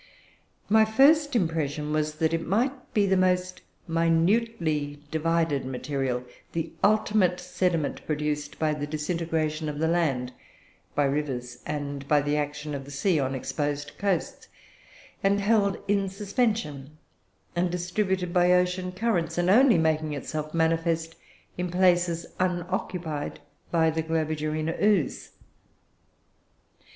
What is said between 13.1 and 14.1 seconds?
on exposed